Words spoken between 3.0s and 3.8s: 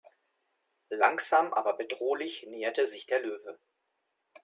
der Löwe.